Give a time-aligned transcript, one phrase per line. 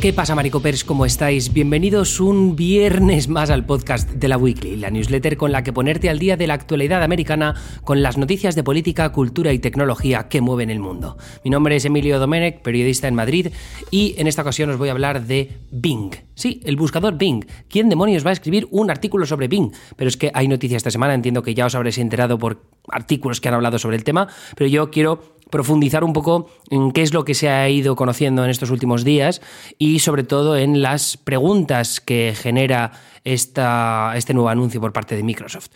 [0.00, 0.84] ¿Qué pasa, Maricopers?
[0.84, 1.52] ¿Cómo estáis?
[1.52, 6.08] Bienvenidos un viernes más al podcast de la Weekly, la newsletter con la que ponerte
[6.08, 10.40] al día de la actualidad americana con las noticias de política, cultura y tecnología que
[10.40, 11.18] mueven el mundo.
[11.42, 13.48] Mi nombre es Emilio Domenech, periodista en Madrid,
[13.90, 16.14] y en esta ocasión os voy a hablar de Bing.
[16.36, 17.44] Sí, el buscador Bing.
[17.68, 19.72] ¿Quién demonios va a escribir un artículo sobre Bing?
[19.96, 23.40] Pero es que hay noticias esta semana, entiendo que ya os habréis enterado por artículos
[23.40, 27.12] que han hablado sobre el tema, pero yo quiero profundizar un poco en qué es
[27.12, 29.40] lo que se ha ido conociendo en estos últimos días
[29.78, 32.92] y sobre todo en las preguntas que genera
[33.24, 35.68] esta, este nuevo anuncio por parte de Microsoft.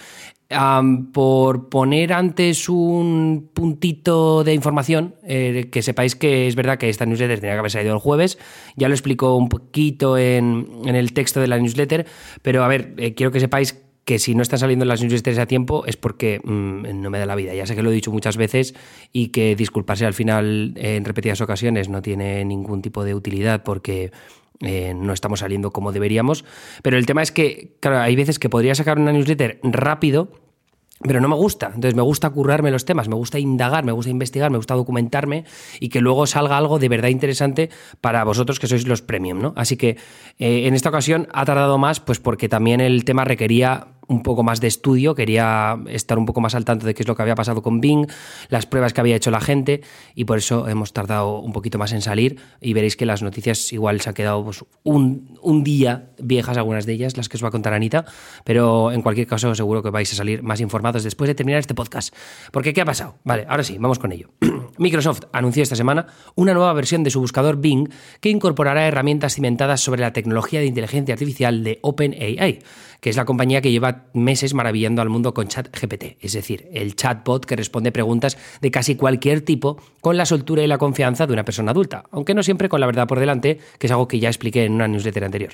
[1.13, 7.07] por poner antes un puntito de información, eh, que sepáis que es verdad que esta
[7.07, 8.39] newsletter tenía que haber salido el jueves,
[8.77, 12.07] ya lo explico un poquito en, el texto de la newsletter,
[12.43, 15.47] pero a ver, eh, quiero que sepáis que si no están saliendo las newsletters a
[15.47, 17.55] tiempo es porque mm, no me da la vida.
[17.55, 18.75] Ya sé que lo he dicho muchas veces
[19.13, 24.11] y que disculparse al final en repetidas ocasiones no tiene ningún tipo de utilidad porque
[24.61, 26.45] eh, no estamos saliendo como deberíamos.
[26.83, 30.31] Pero el tema es que, claro, hay veces que podría sacar una newsletter rápido
[31.03, 31.67] pero no me gusta.
[31.67, 35.45] Entonces me gusta currarme los temas, me gusta indagar, me gusta investigar, me gusta documentarme
[35.81, 39.53] y que luego salga algo de verdad interesante para vosotros que sois los premium, ¿no?
[39.57, 39.97] Así que
[40.39, 44.43] eh, en esta ocasión ha tardado más, pues porque también el tema requería un poco
[44.43, 47.23] más de estudio, quería estar un poco más al tanto de qué es lo que
[47.23, 48.07] había pasado con Bing,
[48.49, 49.83] las pruebas que había hecho la gente
[50.15, 53.73] y por eso hemos tardado un poquito más en salir y veréis que las noticias
[53.73, 57.45] igual se han quedado pues, un, un, día viejas algunas de ellas, las que os
[57.45, 58.05] va a contar Anita,
[58.45, 61.75] pero en cualquier caso seguro que vais a salir más informados después de terminar este
[61.75, 62.15] podcast.
[62.51, 63.17] Porque ¿qué ha pasado?
[63.25, 64.31] Vale, ahora sí, vamos con ello.
[64.79, 67.89] Microsoft anunció esta semana una nueva versión de su buscador Bing
[68.21, 72.61] que incorporará herramientas cimentadas sobre la tecnología de inteligencia artificial de OpenAI,
[73.01, 76.97] que es la compañía que lleva meses maravillando al mundo con ChatGPT, es decir, el
[76.97, 81.33] chatbot que responde preguntas de casi cualquier tipo con la soltura y la confianza de
[81.33, 84.21] una persona adulta, aunque no siempre con la verdad por delante, que es algo que
[84.21, 85.53] ya expliqué en una newsletter anterior.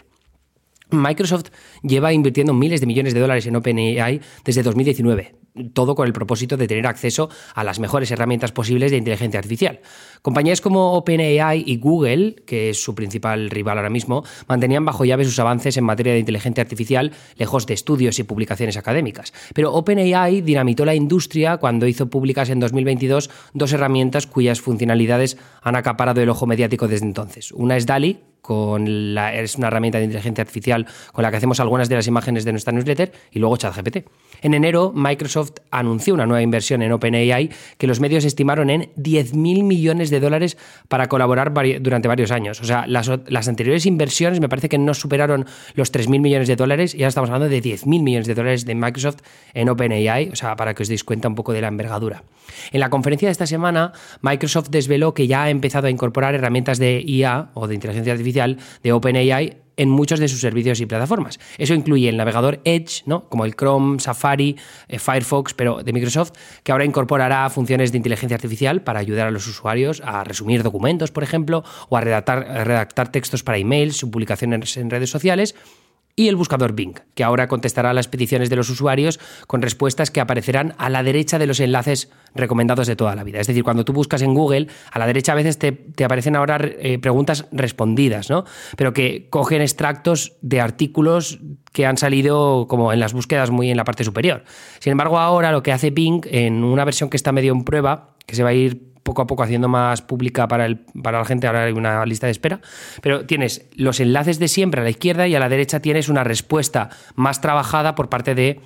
[0.90, 1.50] Microsoft
[1.82, 5.34] lleva invirtiendo miles de millones de dólares en OpenAI desde 2019,
[5.74, 9.80] todo con el propósito de tener acceso a las mejores herramientas posibles de inteligencia artificial.
[10.22, 15.24] Compañías como OpenAI y Google, que es su principal rival ahora mismo, mantenían bajo llave
[15.24, 19.32] sus avances en materia de inteligencia artificial lejos de estudios y publicaciones académicas.
[19.54, 25.76] Pero OpenAI dinamitó la industria cuando hizo públicas en 2022 dos herramientas cuyas funcionalidades han
[25.76, 27.52] acaparado el ojo mediático desde entonces.
[27.52, 31.96] Una es DALI, es una herramienta de inteligencia artificial con la que hacemos algunas de
[31.96, 34.08] las imágenes de nuestra newsletter, y luego ChatGPT.
[34.40, 39.64] En enero, Microsoft anunció una nueva inversión en OpenAI que los medios estimaron en 10.000
[39.64, 40.56] millones de dólares
[40.88, 42.60] para colaborar durante varios años.
[42.60, 46.56] O sea, las, las anteriores inversiones me parece que no superaron los 3.000 millones de
[46.56, 49.18] dólares y ahora estamos hablando de 10.000 millones de dólares de Microsoft
[49.54, 52.22] en OpenAI, o sea, para que os deis cuenta un poco de la envergadura.
[52.72, 56.78] En la conferencia de esta semana, Microsoft desveló que ya ha empezado a incorporar herramientas
[56.78, 61.38] de IA o de inteligencia artificial de OpenAI en muchos de sus servicios y plataformas.
[61.56, 63.28] Eso incluye el navegador Edge, ¿no?
[63.28, 64.56] como el Chrome, Safari,
[64.88, 66.32] eh, Firefox, pero de Microsoft,
[66.64, 71.12] que ahora incorporará funciones de inteligencia artificial para ayudar a los usuarios a resumir documentos,
[71.12, 75.54] por ejemplo, o a redactar, textos para emails, publicaciones en redes sociales
[76.18, 80.20] y el buscador Bing, que ahora contestará las peticiones de los usuarios con respuestas que
[80.20, 83.38] aparecerán a la derecha de los enlaces recomendados de toda la vida.
[83.38, 86.58] Es decir, cuando tú buscas en Google, a la derecha a veces te, aparecen ahora
[86.60, 88.44] eh, preguntas respondidas, ¿no?
[88.76, 91.38] Pero que cogen extractos de artículos
[91.72, 94.42] que han salido como en las búsquedas muy en la parte superior.
[94.80, 98.16] Sin embargo, ahora lo que hace Bing en una versión que está medio en prueba,
[98.26, 101.24] que se va a ir poco a poco haciendo más pública para, el, para la
[101.24, 102.60] gente, ahora hay una lista de espera,
[103.00, 106.24] pero tienes los enlaces de siempre a la izquierda y a la derecha tienes una
[106.24, 108.60] respuesta más trabajada por parte de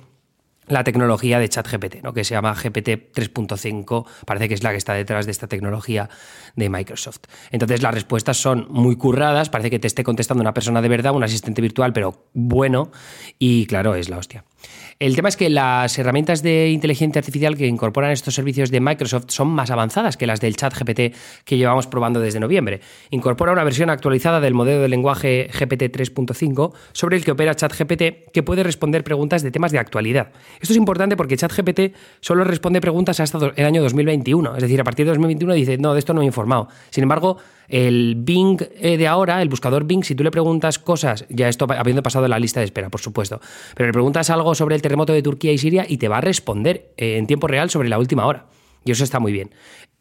[0.67, 2.13] la tecnología de ChatGPT, ¿no?
[2.13, 6.09] que se llama GPT 3.5, parece que es la que está detrás de esta tecnología
[6.57, 7.21] de Microsoft.
[7.51, 11.13] Entonces las respuestas son muy curradas, parece que te esté contestando una persona de verdad,
[11.13, 12.91] un asistente virtual, pero bueno,
[13.39, 14.43] y claro, es la hostia.
[14.99, 19.25] El tema es que las herramientas de inteligencia artificial que incorporan estos servicios de Microsoft
[19.29, 22.81] son más avanzadas que las del chat GPT que llevamos probando desde noviembre.
[23.09, 28.31] Incorpora una versión actualizada del modelo de lenguaje GPT 3.5 sobre el que opera ChatGPT
[28.31, 30.31] que puede responder preguntas de temas de actualidad.
[30.61, 34.55] Esto es importante porque ChatGPT solo responde preguntas hasta el año 2021.
[34.55, 36.67] Es decir, a partir de 2021 dice, no, de esto no he informado.
[36.89, 37.37] Sin embargo,
[37.67, 41.67] el Bing eh, de ahora, el buscador Bing, si tú le preguntas cosas, ya esto
[41.69, 43.39] habiendo pasado la lista de espera, por supuesto,
[43.75, 46.21] pero le preguntas algo sobre el terremoto de Turquía y Siria y te va a
[46.21, 48.45] responder eh, en tiempo real sobre la última hora.
[48.85, 49.51] Y eso está muy bien.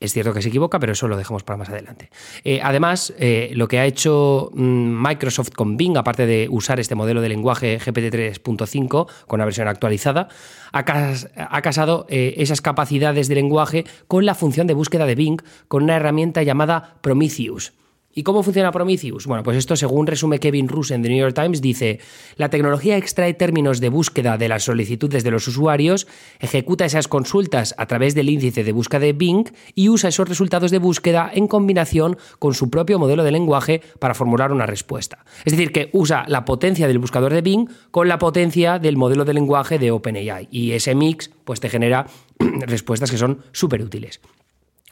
[0.03, 2.11] Es cierto que se equivoca, pero eso lo dejamos para más adelante.
[2.45, 3.13] Eh, además,
[3.53, 7.79] lo que ha hecho mm, Microsoft con Bing, aparte de usar este modelo de lenguaje
[7.79, 10.29] GPT 3.5 con una versión actualizada,
[10.73, 15.97] ha, casado esas capacidades de lenguaje con la función de búsqueda de Bing con una
[15.97, 17.73] herramienta llamada Prometheus.
[18.15, 19.27] ¿Y cómo funciona Prometheus?
[19.27, 22.01] Bueno, pues esto, según resume Kevin Roos en The New York Times, dice:
[22.37, 26.07] La tecnología extrae términos de búsqueda de las solicitudes de los usuarios,
[26.39, 30.71] ejecuta esas consultas a través del índice de búsqueda de Bing y usa esos resultados
[30.71, 35.25] de búsqueda en combinación con su propio modelo de lenguaje para formular una respuesta.
[35.45, 39.25] Es decir, que usa la potencia del buscador de Bing con la potencia del modelo
[39.25, 40.49] de lenguaje de OpenAI.
[40.51, 42.07] Y ese mix, pues te genera
[42.39, 44.21] respuestas que son súper útiles.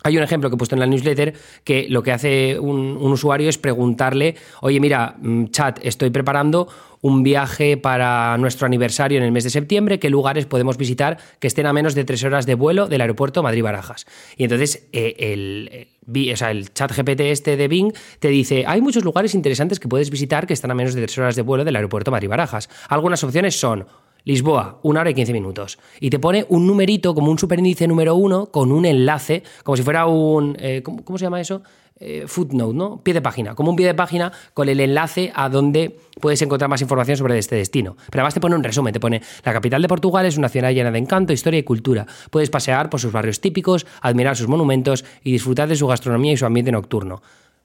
[0.02, 3.48] Hay un ejemplo que he puesto en la newsletter que lo que hace un, usuario
[3.48, 6.68] es preguntarle, oye, mira, mm, chat, estoy preparando
[7.02, 11.46] un viaje para nuestro aniversario en el mes de septiembre, qué lugares podemos visitar que
[11.46, 14.06] estén a menos de tres horas de vuelo del aeropuerto Madrid-Barajas.
[14.36, 19.34] Y entonces eh, el, el chat GPT este de Bing te dice, hay muchos lugares
[19.34, 22.10] interesantes que puedes visitar que están a menos de tres horas de vuelo del aeropuerto
[22.10, 22.68] Madrid-Barajas.
[22.88, 23.86] Algunas opciones son
[24.24, 25.78] Lisboa, una hora y quince minutos.
[26.00, 29.82] Y te pone un numerito como un superíndice número uno con un enlace, como si
[29.82, 30.56] fuera un.
[30.58, 31.62] Eh, ¿cómo, se llama eso?
[32.02, 33.02] Eh, footnote, ¿no?
[33.02, 36.70] Pie de página, como un pie de página con el enlace a donde puedes encontrar
[36.70, 37.96] más información sobre este destino.
[38.10, 40.70] Pero además te pone un resumen, te pone la capital de Portugal es una ciudad
[40.70, 42.06] llena de encanto, historia y cultura.
[42.30, 46.36] Puedes pasear por sus barrios típicos, admirar sus monumentos y disfrutar de su gastronomía y
[46.38, 47.20] su ambiente nocturno.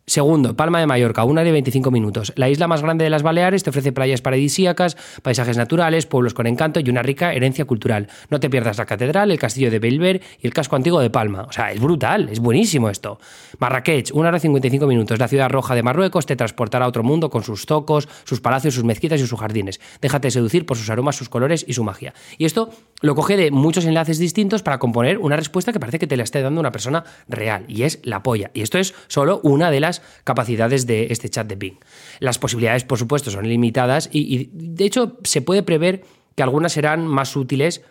[0.08, 2.32] Segundo, Palma de Mallorca, una de 25 minutos.
[2.36, 6.46] La isla más grande de las Baleares te ofrece playas paradisíacas, paisajes naturales, pueblos con
[6.46, 8.08] encanto y una rica herencia cultural.
[8.30, 11.48] No te pierdas la catedral, el castillo de Belver y el casco antiguo de Palma.
[11.50, 13.20] O sea, es brutal, es buenísimo esto.
[13.58, 15.18] Marrakech, una hora y 55 minutos.
[15.18, 18.76] La ciudad roja de Marruecos te transportará a otro mundo con sus zocos, sus palacios,
[18.76, 19.82] sus mezquitas y sus jardines.
[20.02, 22.14] Déjate seducir por sus aromas, sus colores y su magia.
[22.38, 22.70] Y esto
[23.06, 26.24] lo coge de muchos enlaces distintos para componer una respuesta que parece que te la
[26.24, 27.64] esté dando una persona real.
[27.68, 28.50] Y es la polla.
[28.56, 31.78] Y esto es solo una de las capacidades de este chat de Bing.
[32.20, 36.04] Las posibilidades, por supuesto, son limitadas y, de hecho se puede prever
[36.34, 37.84] que algunas serán más útiles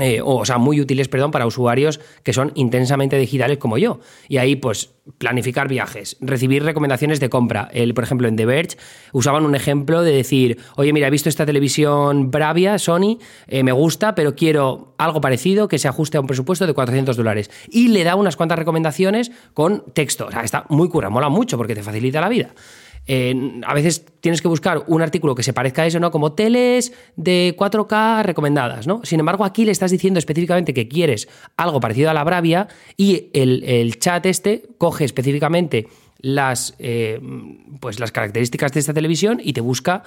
[0.00, 4.00] eh, o, sea, muy útiles, perdón, para usuarios que son intensamente digitales como yo.
[4.26, 7.68] Y ahí, pues, planificar viajes, recibir recomendaciones de compra.
[7.74, 8.78] El, por ejemplo, en The Verge
[9.12, 13.18] usaban un ejemplo de decir, oye, mira, he visto esta televisión Bravia, Sony,
[13.48, 17.14] eh, me gusta, pero quiero algo parecido que se ajuste a un presupuesto de 400
[17.14, 17.50] dólares.
[17.68, 20.26] Y le da unas cuantas recomendaciones con texto.
[20.26, 22.54] O sea, está muy cura, mola mucho porque te facilita la vida
[23.08, 26.10] a veces tienes que buscar un artículo que se parezca a eso, ¿no?
[26.10, 29.00] Como teles de 4K recomendadas, ¿no?
[29.04, 33.28] Sin embargo, aquí le estás diciendo específicamente que quieres algo parecido a la Bravia y
[33.32, 35.88] el, chat este coge específicamente
[36.20, 37.20] las, eh,
[37.80, 40.04] pues las características de esta televisión y te busca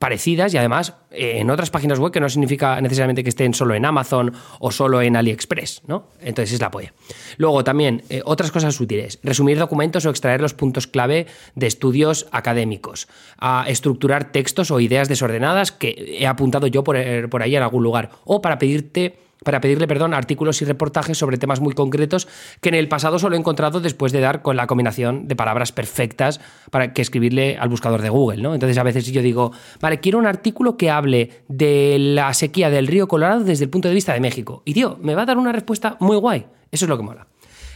[0.00, 3.74] parecidas y además eh, en otras páginas web que no significa necesariamente que estén solo
[3.74, 6.06] en Amazon o solo en AliExpress, ¿no?
[6.20, 6.94] Entonces es la polla.
[7.36, 12.28] Luego también eh, otras cosas útiles, resumir documentos o extraer los puntos clave de estudios
[12.32, 16.96] académicos, a estructurar textos o ideas desordenadas que he apuntado yo por,
[17.28, 21.38] por ahí en algún lugar o para pedirte para pedirle perdón artículos y reportajes sobre
[21.38, 22.28] temas muy concretos
[22.60, 25.72] que en el pasado solo he encontrado después de dar con la combinación de palabras
[25.72, 26.40] perfectas
[26.70, 28.54] para que escribirle al buscador de Google, ¿no?
[28.54, 32.86] Entonces a veces yo digo, vale, quiero un artículo que hable de la sequía del
[32.86, 34.62] río Colorado desde el punto de vista de México.
[34.64, 36.46] Y tío, me va a dar una respuesta muy guay.
[36.70, 37.26] Eso es lo que mola.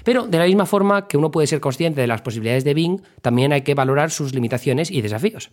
[0.05, 3.01] Pero de la misma forma que uno puede ser consciente de las posibilidades de Bing,
[3.23, 5.51] también hay que valorar sus limitaciones y desafíos.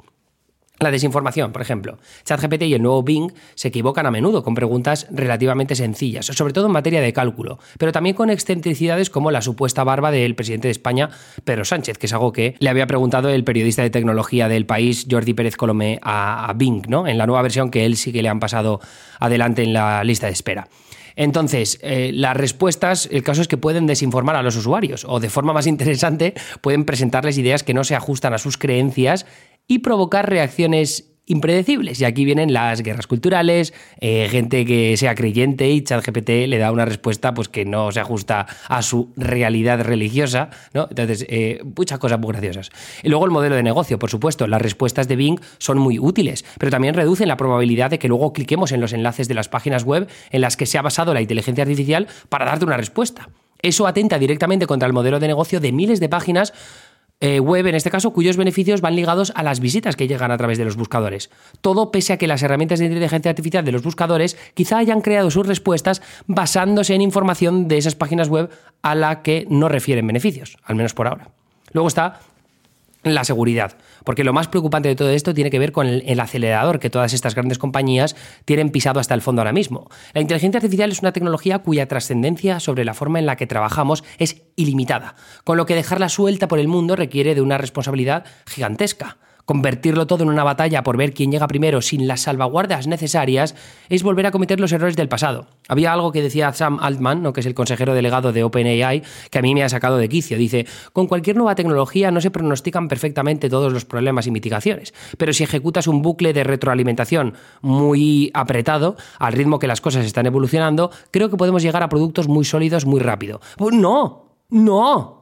[0.81, 1.99] La desinformación, por ejemplo.
[2.25, 6.65] ChatGPT y el nuevo Bing se equivocan a menudo con preguntas relativamente sencillas, sobre todo
[6.65, 10.71] en materia de cálculo, pero también con excentricidades como la supuesta barba del presidente de
[10.71, 11.11] España,
[11.43, 15.05] Pedro Sánchez, que es algo que le había preguntado el periodista de tecnología del país,
[15.09, 17.07] Jordi Pérez Colomé, a, Bing, ¿no?
[17.07, 18.79] En la nueva versión que él sí que le han pasado
[19.19, 20.67] adelante en la lista de espera.
[21.15, 25.29] Entonces, eh, las respuestas, el caso es que pueden desinformar a los usuarios o de
[25.29, 29.25] forma más interesante pueden presentarles ideas que no se ajustan a sus creencias
[29.71, 32.01] y provocar reacciones impredecibles.
[32.01, 36.73] Y aquí vienen las guerras culturales, eh, gente que sea creyente y ChatGPT le da
[36.73, 40.49] una respuesta pues, que no se ajusta a su realidad religiosa.
[40.73, 40.87] ¿no?
[40.89, 42.69] Entonces, eh, muchas cosas muy graciosas.
[43.01, 44.45] Y luego el modelo de negocio, por supuesto.
[44.45, 48.33] Las respuestas de Bing son muy útiles, pero también reducen la probabilidad de que luego
[48.33, 51.21] cliquemos en los enlaces de las páginas web en las que se ha basado la
[51.21, 53.29] inteligencia artificial para darte una respuesta.
[53.61, 56.51] Eso atenta directamente contra el modelo de negocio de miles de páginas
[57.21, 60.37] eh, web, en este caso, cuyos beneficios van ligados a las visitas que llegan a
[60.37, 61.29] través de los buscadores.
[61.61, 65.29] Todo pese a que las herramientas de inteligencia artificial de los buscadores quizá hayan creado
[65.31, 68.49] sus respuestas basándose en información de esas páginas web
[68.81, 71.29] a la que no refieren beneficios, al menos por ahora.
[71.73, 72.19] Luego está
[73.03, 73.77] la seguridad.
[74.03, 77.13] Porque lo más preocupante de todo esto tiene que ver con el, acelerador que todas
[77.13, 78.15] estas grandes compañías
[78.45, 79.89] tienen pisado hasta el fondo ahora mismo.
[80.13, 84.03] La inteligencia artificial es una tecnología cuya trascendencia sobre la forma en la que trabajamos
[84.17, 89.17] es ilimitada, con lo que dejarla suelta por el mundo requiere de una responsabilidad gigantesca.
[89.45, 93.55] Convertirlo todo en una batalla por ver quién llega primero sin las salvaguardas necesarias
[93.89, 95.47] es volver a cometer los errores del pasado.
[95.67, 97.33] Había algo que decía Sam Altman, ¿no?
[97.33, 100.37] que es el consejero delegado de OpenAI, que a mí me ha sacado de quicio.
[100.37, 105.33] Dice, con cualquier nueva tecnología no se pronostican perfectamente todos los problemas y mitigaciones, pero
[105.33, 110.91] si ejecutas un bucle de retroalimentación muy apretado, al ritmo que las cosas están evolucionando,
[111.11, 113.41] creo que podemos llegar a productos muy sólidos muy rápido.
[113.57, 115.20] Pues no, no,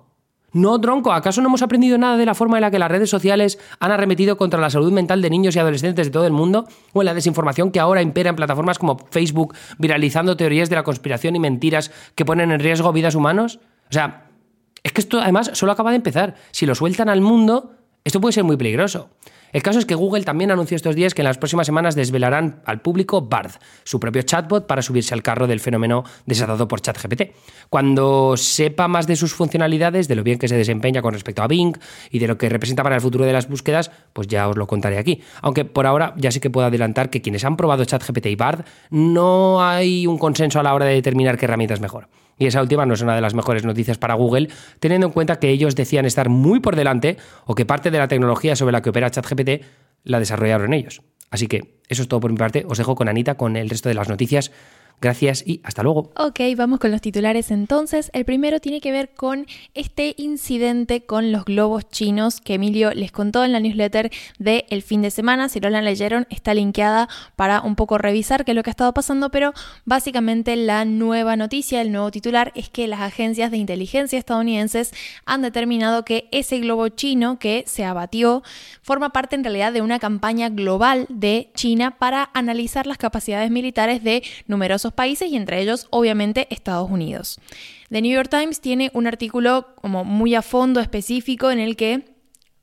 [0.54, 3.10] no, tronco, ¿acaso no hemos aprendido nada de la forma en la que las redes
[3.10, 6.68] sociales han arremetido contra la salud mental de niños y adolescentes de todo el mundo?
[6.94, 10.84] ¿O en la desinformación que ahora impera en plataformas como Facebook, viralizando teorías de la
[10.84, 13.60] conspiración y mentiras que ponen en riesgo vidas humanos?
[13.90, 14.26] O sea,
[14.84, 16.36] es que esto además solo acaba de empezar.
[16.52, 19.10] Si lo sueltan al mundo, esto puede ser muy peligroso.
[19.52, 22.62] El caso es que Google también anunció estos días que en las próximas semanas desvelarán
[22.66, 23.52] al público Bard,
[23.84, 27.32] su propio chatbot para subirse al carro del fenómeno desatado por ChatGPT.
[27.70, 31.48] Cuando sepa más de sus funcionalidades, de lo bien que se desempeña con respecto a
[31.48, 31.78] Bing
[32.12, 34.68] y de lo que representa para el futuro de las búsquedas, pues ya os lo
[34.68, 35.22] contaré aquí.
[35.42, 38.66] Aunque por ahora ya sí que puedo adelantar que quienes han probado ChatGPT y Bard
[38.90, 42.08] no hay un consenso a la hora de determinar qué herramienta es mejor.
[42.40, 45.38] Y esa última no es una de las mejores noticias para Google, teniendo en cuenta
[45.38, 48.82] que ellos decían estar muy por delante o que parte de la tecnología sobre la
[48.82, 49.64] que opera ChatGPT
[50.06, 51.02] la desarrollaron ellos.
[51.30, 52.66] Así que eso es todo por mi parte.
[52.68, 54.52] Os dejo con Anita con el resto de las noticias.
[55.02, 56.12] Gracias y hasta luego.
[56.18, 58.12] Ok, vamos con los titulares entonces.
[58.14, 63.12] El primero tiene que ver con este incidente con los globos chinos que Emilio les
[63.12, 65.48] contó en la newsletter de el fin de semana.
[65.48, 68.72] Si no la leyeron, está linkeada para un poco revisar qué es lo que ha
[68.72, 69.54] estado pasando, pero
[69.86, 74.92] básicamente la nueva noticia, el nuevo titular es que las agencias de inteligencia estadounidenses
[75.26, 78.44] han determinado que ese globo chino que se abatió
[78.82, 84.04] forma parte en realidad de una campaña global de China para analizar las capacidades militares
[84.04, 87.40] de numerosos países y entre ellos obviamente Estados Unidos.
[87.90, 92.20] The New York Times tiene un artículo como muy a fondo específico en el que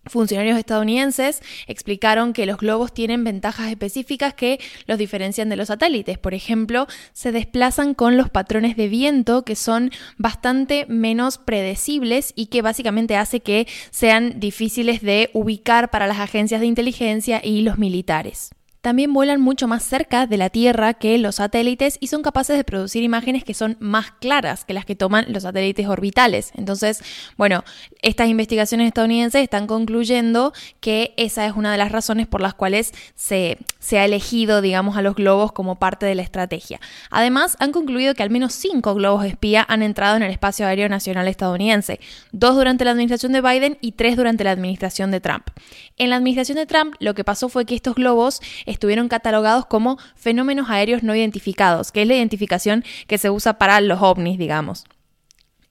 [0.09, 6.18] Funcionarios estadounidenses explicaron que los globos tienen ventajas específicas que los diferencian de los satélites.
[6.18, 12.47] Por ejemplo, se desplazan con los patrones de viento que son bastante menos predecibles y
[12.47, 17.78] que básicamente hace que sean difíciles de ubicar para las agencias de inteligencia y los
[17.78, 18.50] militares
[18.87, 22.62] también vuelan mucho más cerca de la Tierra que los satélites y son capaces de
[22.62, 26.52] producir imágenes que son más claras que las que toman los satélites orbitales.
[26.55, 27.02] Entonces,
[27.37, 27.64] bueno,
[28.00, 32.93] estas investigaciones estadounidenses están concluyendo que esa es una de las razones por las cuales
[33.16, 36.78] se, se ha elegido, digamos, a los globos como parte de la estrategia.
[37.11, 40.88] Además, han concluido que al menos cinco globos espía han entrado en el espacio aéreo
[40.88, 41.99] nacional estadounidense,
[42.31, 45.49] dos durante la administración de Biden y tres durante la administración de Trump.
[45.97, 48.40] En la administración de Trump, lo que pasó fue que estos globos
[48.76, 53.80] estuvieron catalogados como fenómenos aéreos no identificados, que es la identificación que se usa para
[53.80, 54.85] los ovnis, digamos.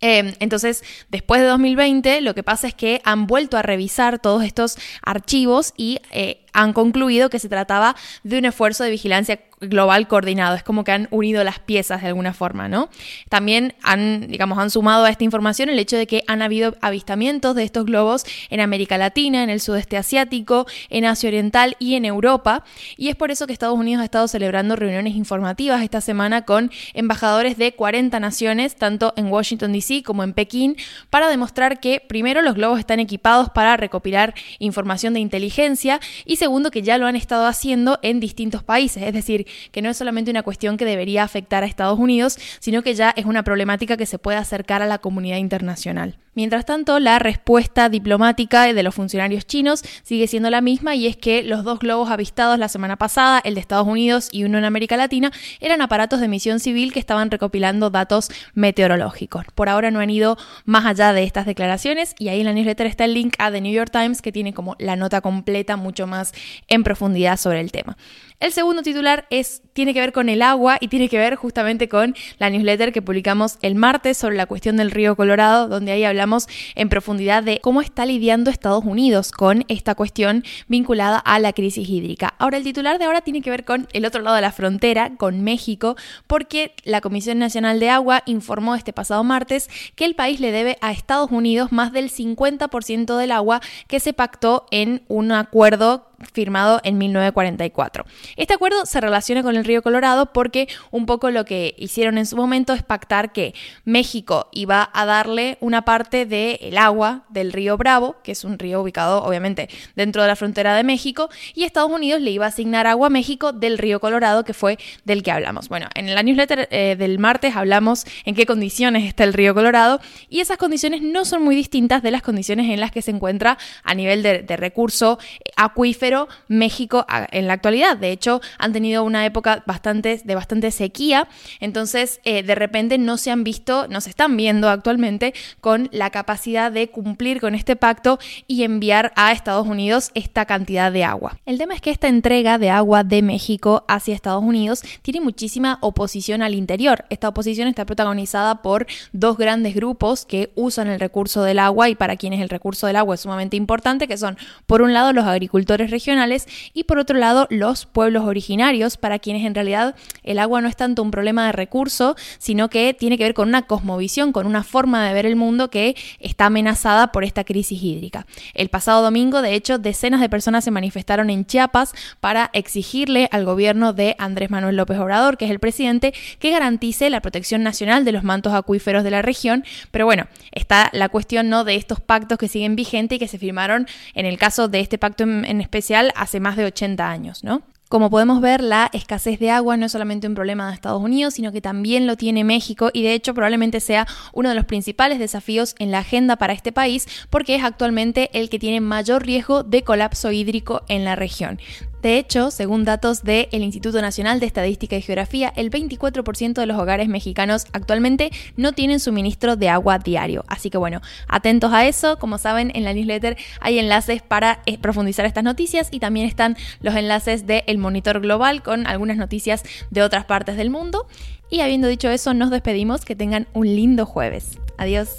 [0.02, 4.44] Em, entonces, después de 2020, lo que pasa es que han vuelto a revisar todos
[4.44, 10.08] estos archivos y eh, han concluido que se trataba de un esfuerzo de vigilancia global
[10.08, 10.56] coordinado.
[10.56, 12.90] Es como que han unido las piezas de alguna forma, ¿no?
[13.30, 17.56] También han, digamos, han sumado a esta información el hecho de que han habido avistamientos
[17.56, 22.06] de estos globos en América Latina, en el sudeste asiático, en Asia Oriental y en
[22.06, 22.64] Europa.
[22.98, 26.72] Y es por eso que Estados Unidos ha estado celebrando reuniones informativas esta semana con
[26.94, 30.04] embajadores de 40 naciones, tanto en Washington, D.C.
[30.04, 30.78] como en Pekín,
[31.10, 36.70] para demostrar que primero los globos están equipados para recopilar información de inteligencia y segundo
[36.70, 39.02] que ya lo han estado haciendo en distintos países.
[39.02, 42.84] Es decir, que no es solamente una cuestión que debería afectar a Estados Unidos, sino
[42.84, 46.20] que ya es una problemática que se puede acercar a la comunidad internacional.
[46.36, 51.16] Mientras tanto, la respuesta diplomática de los funcionarios chinos sigue siendo la misma y es
[51.16, 54.66] que los dos globos avistados la semana pasada, el de Estados Unidos y uno en
[54.66, 59.46] América Latina, eran aparatos de misión civil que estaban recopilando datos meteorológicos.
[59.56, 62.88] Por ahora no han ido más allá de estas declaraciones y ahí en la newsletter
[62.88, 66.06] está el link a The New York Times que tiene como la nota completa mucho
[66.06, 66.34] más
[66.68, 67.98] en profundidad sobre el tema.
[68.42, 71.88] El segundo titular es, tiene que ver con el agua y tiene que ver justamente
[71.88, 76.04] con la newsletter que publicamos el martes sobre la cuestión del río Colorado, donde ahí
[76.04, 81.54] hablamos en profundidad de cómo está lidiando Estados Unidos con esta cuestión vinculada a la
[81.54, 82.36] crisis hídrica.
[82.38, 85.16] Ahora, el titular de ahora tiene que ver con el otro lado de la frontera,
[85.16, 85.96] con México,
[86.28, 90.78] porque la Comisión Nacional de Agua informó este pasado martes que el país le debe
[90.82, 96.82] a Estados Unidos más del 50% del agua que se pactó en un acuerdo firmado
[96.84, 98.06] en 1944.
[98.36, 102.26] Este acuerdo se relaciona con el río Colorado porque un poco lo que hicieron en
[102.26, 103.54] su momento es pactar que
[103.84, 108.82] México iba a darle una parte del agua del río Bravo, que es un río
[108.82, 112.88] ubicado obviamente dentro de la frontera de México, y Estados Unidos le iba a asignar
[112.88, 115.70] agua a México del río Colorado, que fue del que hablamos.
[115.70, 120.00] Bueno, en la newsletter eh, del martes hablamos en qué condiciones está el río Colorado
[120.30, 123.58] y esas condiciones no son muy distintas de las condiciones en las que se encuentra
[123.84, 125.20] a nivel de, de recurso
[125.56, 126.05] acuífero
[126.48, 127.98] México en la actualidad.
[127.98, 131.28] De hecho, han tenido una época de bastante sequía,
[131.60, 136.10] entonces eh, de repente no se han visto, no se están viendo actualmente con la
[136.10, 141.38] capacidad de cumplir con este pacto y enviar a Estados Unidos esta cantidad de agua.
[141.46, 145.78] El tema es que esta entrega de agua de México hacia Estados Unidos tiene muchísima
[145.82, 147.06] oposición al interior.
[147.10, 151.96] Esta oposición está protagonizada por dos grandes grupos que usan el recurso del agua y
[151.96, 155.26] para quienes el recurso del agua es sumamente importante, que son por un lado los
[155.26, 160.62] agricultores regionales y por otro lado los pueblos originarios, para quienes en realidad el agua
[160.62, 164.32] no es tanto un problema de recurso, sino que tiene que ver con una cosmovisión,
[164.34, 168.26] con una forma de ver el mundo que está amenazada por esta crisis hídrica.
[168.54, 173.46] El pasado domingo, de hecho, decenas de personas se manifestaron en Chiapas para exigirle al
[173.46, 178.04] gobierno de Andrés Manuel López Obrador, que es el presidente, que garantice la protección nacional
[178.04, 179.64] de los mantos acuíferos de la región.
[179.92, 181.64] Pero bueno, está la cuestión ¿no?
[181.64, 184.98] de estos pactos que siguen vigentes y que se firmaron en el caso de este
[184.98, 185.62] pacto en, en
[185.94, 187.62] hace más de 80 años, ¿no?
[187.88, 191.36] Como podemos ver, la escasez de agua no es solamente un problema de Estados Unidos,
[191.36, 195.20] sino que también lo tiene México y de hecho probablemente sea uno de los principales
[195.20, 199.62] desafíos en la agenda para este país porque es actualmente el que tiene mayor riesgo
[199.62, 201.60] de colapso hídrico en la región.
[202.06, 206.78] De hecho, según datos del Instituto Nacional de Estadística y Geografía, el 24% de los
[206.78, 210.46] hogares mexicanos actualmente no tienen suministro de agua diario.
[210.48, 212.20] Así que bueno, atentos a eso.
[212.20, 216.58] Como saben, en la newsletter hay enlaces para eh, profundizar estas noticias y también están
[216.80, 221.08] los enlaces del Monitor Global con algunas noticias de otras partes del mundo.
[221.50, 223.04] Y habiendo dicho eso, nos despedimos.
[223.04, 224.60] Que tengan un lindo jueves.
[224.78, 225.10] Adiós.